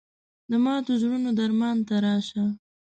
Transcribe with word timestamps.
د 0.49 0.51
ماتو 0.65 0.91
زړونو 1.01 1.29
درمان 1.39 1.77
ته 1.87 1.95
راشه 2.05 2.45